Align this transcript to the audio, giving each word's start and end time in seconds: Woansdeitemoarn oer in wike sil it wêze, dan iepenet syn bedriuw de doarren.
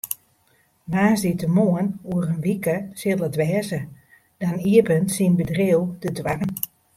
Woansdeitemoarn 0.91 1.87
oer 2.11 2.25
in 2.33 2.41
wike 2.47 2.75
sil 2.99 3.23
it 3.27 3.35
wêze, 3.41 3.79
dan 4.41 4.55
iepenet 4.71 5.13
syn 5.15 5.33
bedriuw 5.39 5.83
de 6.01 6.09
doarren. 6.17 6.51